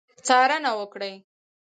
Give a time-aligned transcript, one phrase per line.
[0.25, 1.13] څارنه وکړي.